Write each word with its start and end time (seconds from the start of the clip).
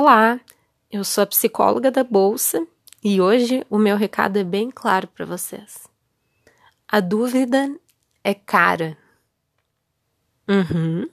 Olá, 0.00 0.38
eu 0.92 1.02
sou 1.02 1.24
a 1.24 1.26
psicóloga 1.26 1.90
da 1.90 2.04
Bolsa 2.04 2.64
e 3.02 3.20
hoje 3.20 3.66
o 3.68 3.76
meu 3.76 3.96
recado 3.96 4.38
é 4.38 4.44
bem 4.44 4.70
claro 4.70 5.08
para 5.08 5.26
vocês. 5.26 5.88
A 6.86 7.00
dúvida 7.00 7.68
é 8.22 8.32
cara. 8.32 8.96
Uhum. 10.46 11.08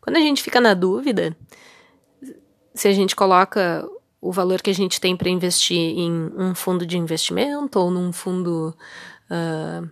Quando 0.00 0.16
a 0.16 0.18
gente 0.18 0.42
fica 0.42 0.60
na 0.60 0.74
dúvida, 0.74 1.36
se 2.74 2.88
a 2.88 2.92
gente 2.92 3.14
coloca 3.14 3.88
o 4.20 4.32
valor 4.32 4.60
que 4.60 4.70
a 4.70 4.74
gente 4.74 5.00
tem 5.00 5.16
para 5.16 5.30
investir 5.30 5.78
em 5.78 6.32
um 6.36 6.56
fundo 6.56 6.84
de 6.84 6.98
investimento 6.98 7.78
ou 7.78 7.92
num 7.92 8.12
fundo 8.12 8.76
uh, 9.30 9.88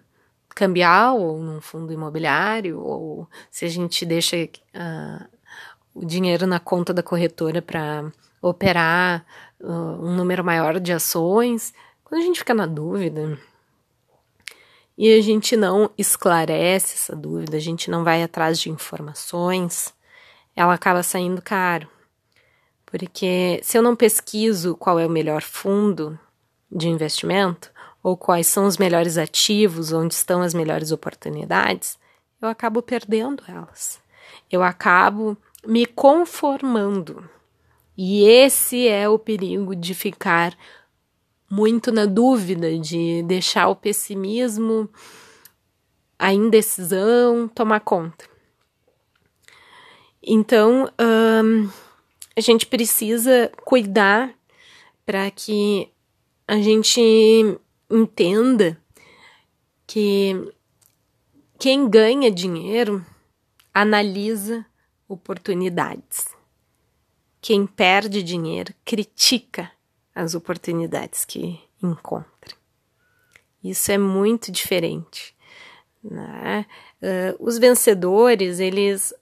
cambial 0.49 1.21
ou 1.21 1.41
num 1.41 1.61
fundo 1.61 1.93
imobiliário, 1.93 2.81
ou 2.81 3.29
se 3.49 3.65
a 3.65 3.69
gente 3.69 4.05
deixa 4.05 4.37
uh, 4.37 5.36
o 5.97 6.05
dinheiro 6.05 6.47
na 6.47 6.61
conta 6.61 6.93
da 6.93 7.03
corretora 7.03 7.63
para 7.63 8.13
operar 8.43 9.25
uh, 9.59 9.67
um 10.05 10.15
número 10.15 10.45
maior 10.45 10.79
de 10.79 10.93
ações. 10.93 11.73
Quando 12.05 12.21
a 12.21 12.25
gente 12.25 12.39
fica 12.39 12.53
na 12.53 12.67
dúvida 12.67 13.39
e 14.97 15.13
a 15.15 15.23
gente 15.23 15.57
não 15.57 15.91
esclarece 15.97 16.95
essa 16.95 17.17
dúvida, 17.17 17.57
a 17.57 17.61
gente 17.61 17.91
não 17.91 18.05
vai 18.05 18.23
atrás 18.23 18.61
de 18.61 18.71
informações, 18.71 19.95
ela 20.55 20.75
acaba 20.75 21.03
saindo 21.03 21.41
caro. 21.41 21.89
Porque 22.85 23.59
se 23.63 23.79
eu 23.79 23.83
não 23.83 23.97
pesquiso 23.97 24.77
qual 24.77 25.01
é 25.01 25.07
o 25.07 25.11
melhor 25.11 25.43
fundo 25.43 26.19
de 26.71 26.89
investimento, 26.89 27.71
ou 28.03 28.17
quais 28.17 28.47
são 28.47 28.67
os 28.67 28.77
melhores 28.77 29.17
ativos, 29.17 29.93
onde 29.93 30.15
estão 30.15 30.43
as 30.43 30.55
melhores 30.55 30.93
oportunidades, 30.93 31.99
eu 32.41 32.49
acabo 32.49 32.81
perdendo 32.83 33.43
elas. 33.49 33.99
Eu 34.51 34.63
acabo 34.63 35.37
me 35.65 35.87
conformando. 35.87 37.29
E 37.97 38.25
esse 38.25 38.89
é 38.89 39.09
o 39.09 39.19
perigo 39.19 39.75
de 39.75 39.95
ficar 39.95 40.57
muito 41.51 41.93
na 41.93 42.05
dúvida, 42.05 42.79
de 42.79 43.23
deixar 43.23 43.69
o 43.69 43.77
pessimismo, 43.77 44.89
a 46.19 46.33
indecisão 46.33 47.49
tomar 47.49 47.81
conta. 47.81 48.29
Então, 50.23 50.91
hum, 51.01 51.71
a 52.37 52.41
gente 52.41 52.67
precisa 52.67 53.51
cuidar 53.65 54.35
para 55.05 55.31
que 55.31 55.89
a 56.49 56.57
gente 56.57 57.01
entenda 57.89 58.77
que 59.87 60.53
quem 61.59 61.89
ganha 61.89 62.31
dinheiro 62.31 63.05
analisa 63.73 64.67
oportunidades. 65.09 66.27
Quem 67.41 67.67
perde 67.67 68.23
dinheiro 68.23 68.75
critica 68.85 69.71
as 70.15 70.35
oportunidades 70.35 71.25
que 71.25 71.61
encontra. 71.83 72.57
Isso 73.63 73.93
é 73.93 73.99
muito 73.99 74.51
diferente. 74.51 75.37
Né? 76.03 76.67
Uh, 77.03 77.37
os 77.39 77.59
vencedores, 77.59 78.61
eles 78.61 79.13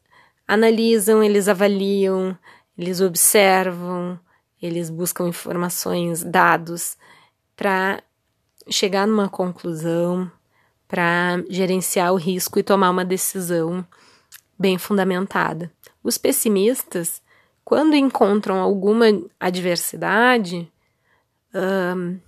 analisam, 0.46 1.22
eles 1.22 1.48
avaliam, 1.48 2.36
eles 2.76 3.00
observam, 3.00 4.18
eles 4.60 4.90
buscam 4.90 5.28
informações, 5.28 6.22
dados 6.22 6.96
para 7.56 8.02
chegar 8.68 9.06
numa 9.06 9.28
conclusão, 9.28 10.30
para 10.86 11.42
gerenciar 11.48 12.12
o 12.12 12.16
risco 12.16 12.58
e 12.58 12.62
tomar 12.62 12.90
uma 12.90 13.04
decisão 13.04 13.86
bem 14.58 14.78
fundamentada. 14.78 15.70
Os 16.02 16.18
pessimistas, 16.18 17.22
quando 17.64 17.94
encontram 17.94 18.60
alguma 18.60 19.06
adversidade, 19.40 20.70
um, 21.54 22.18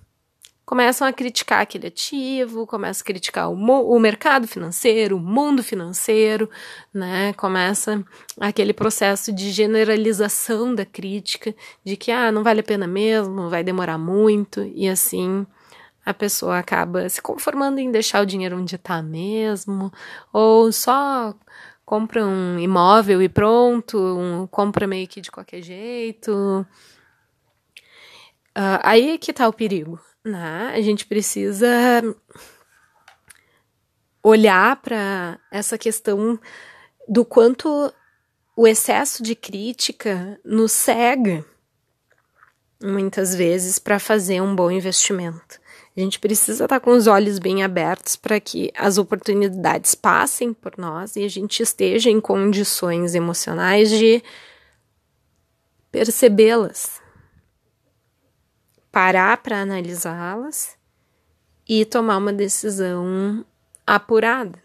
começam 0.67 1.07
a 1.07 1.13
criticar 1.13 1.61
aquele 1.61 1.87
ativo, 1.87 2.67
começam 2.67 3.01
a 3.01 3.05
criticar 3.05 3.49
o, 3.49 3.53
o, 3.55 3.99
mercado 3.99 4.45
financeiro, 4.47 5.15
o 5.15 5.19
mundo 5.19 5.63
financeiro, 5.63 6.49
né? 6.93 7.31
Começa 7.33 8.03
aquele 8.37 8.73
processo 8.73 9.31
de 9.31 9.49
generalização 9.51 10.75
da 10.75 10.85
crítica, 10.85 11.55
de 11.85 11.95
que 11.95 12.11
ah, 12.11 12.33
não 12.33 12.43
vale 12.43 12.59
a 12.59 12.63
pena 12.63 12.85
mesmo, 12.85 13.49
vai 13.49 13.63
demorar 13.63 13.97
muito, 13.97 14.61
e 14.75 14.89
assim 14.89 15.47
a 16.05 16.13
pessoa 16.13 16.57
acaba 16.59 17.07
se 17.07 17.21
conformando 17.21 17.79
em 17.79 17.91
deixar 17.91 18.21
o 18.21 18.25
dinheiro 18.25 18.57
onde 18.57 18.75
está 18.75 19.01
mesmo, 19.01 19.91
ou 20.33 20.71
só 20.71 21.33
compra 21.87 22.25
um 22.25 22.59
imóvel 22.59 23.21
e 23.21 23.29
pronto, 23.29 23.97
um, 23.97 24.45
compra 24.45 24.85
meio 24.85 25.07
que 25.07 25.21
de 25.21 25.31
qualquer 25.31 25.61
jeito. 25.61 26.67
Uh, 28.49 28.79
aí 28.83 29.11
é 29.11 29.17
que 29.17 29.31
tá 29.31 29.47
o 29.47 29.53
perigo, 29.53 29.97
né? 30.21 30.73
A 30.75 30.81
gente 30.81 31.05
precisa 31.05 31.67
olhar 34.21 34.75
para 34.81 35.39
essa 35.49 35.77
questão 35.77 36.37
do 37.07 37.23
quanto 37.23 37.93
o 38.53 38.67
excesso 38.67 39.23
de 39.23 39.33
crítica 39.33 40.37
nos 40.43 40.73
cega 40.73 41.45
muitas 42.83 43.33
vezes 43.33 43.79
para 43.79 43.97
fazer 43.97 44.41
um 44.41 44.53
bom 44.53 44.69
investimento. 44.69 45.57
A 45.97 45.99
gente 45.99 46.19
precisa 46.19 46.65
estar 46.65 46.79
com 46.79 46.91
os 46.91 47.07
olhos 47.07 47.39
bem 47.39 47.63
abertos 47.63 48.15
para 48.15 48.39
que 48.39 48.71
as 48.77 48.99
oportunidades 48.99 49.95
passem 49.95 50.53
por 50.53 50.77
nós 50.77 51.15
e 51.15 51.23
a 51.23 51.27
gente 51.27 51.63
esteja 51.63 52.07
em 52.07 52.21
condições 52.21 53.15
emocionais 53.15 53.89
de 53.89 54.23
percebê-las, 55.91 57.01
parar 58.91 59.37
para 59.37 59.59
analisá-las 59.59 60.77
e 61.67 61.83
tomar 61.83 62.17
uma 62.17 62.31
decisão 62.31 63.43
apurada, 63.85 64.61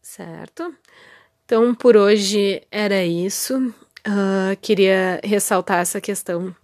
certo? 0.00 0.74
Então, 1.44 1.74
por 1.74 1.98
hoje 1.98 2.66
era 2.70 3.04
isso. 3.04 3.58
Uh, 4.08 4.56
queria 4.62 5.20
ressaltar 5.22 5.80
essa 5.80 6.00
questão 6.00 6.56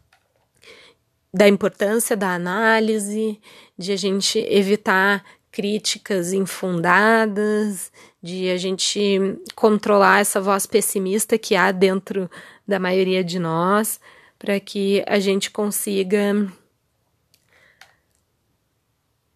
da 1.38 1.46
importância 1.46 2.16
da 2.16 2.34
análise, 2.34 3.40
de 3.78 3.92
a 3.92 3.96
gente 3.96 4.40
evitar 4.40 5.24
críticas 5.52 6.32
infundadas, 6.32 7.92
de 8.20 8.50
a 8.50 8.56
gente 8.56 9.38
controlar 9.54 10.20
essa 10.20 10.40
voz 10.40 10.66
pessimista 10.66 11.38
que 11.38 11.54
há 11.54 11.70
dentro 11.70 12.28
da 12.66 12.80
maioria 12.80 13.22
de 13.22 13.38
nós, 13.38 14.00
para 14.36 14.58
que 14.58 15.04
a 15.06 15.20
gente 15.20 15.48
consiga 15.52 16.52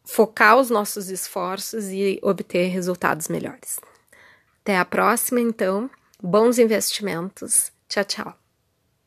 focar 0.04 0.58
os 0.58 0.70
nossos 0.70 1.08
esforços 1.08 1.88
e 1.88 2.18
obter 2.20 2.66
resultados 2.66 3.28
melhores. 3.28 3.78
Até 4.62 4.76
a 4.76 4.84
próxima, 4.84 5.40
então. 5.40 5.88
Bons 6.20 6.58
investimentos. 6.58 7.70
Tchau, 7.88 8.04
tchau. 8.04 8.41